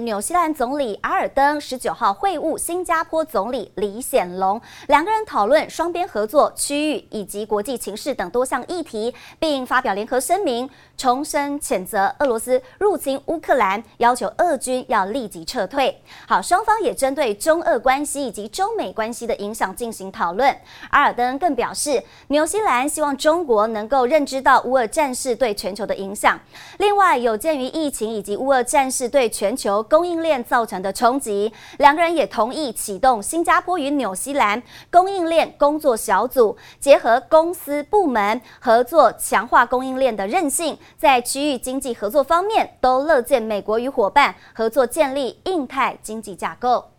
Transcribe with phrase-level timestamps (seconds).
[0.00, 16.00] 纽西兰总理阿尔登十九号会晤新加坡总理李显龙，两个人讨论双边合作、区域以及国际情势等多项议题，并发表联合声明，重申谴责俄罗斯入侵乌克兰，要求俄军要立即撤退。
[16.26, 20.56] 好，双方也针对中俄关系以及中美关系的影响进行讨论。
[20.90, 26.40] 阿尔登更表示，纽西兰希望中国能够认知到乌俄战事对全球的影响。
[26.78, 40.78] 另外，有鉴于疫情以及乌俄战事对全球供应链造成的冲击，两个人也同意启动新加坡与纽西兰供应链工作小组，结合公司部门合作，强化供应链的韧性。
[40.96, 46.90] 在区域经济合作方面，都乐见美国与伙伴合作建立印太经济架构。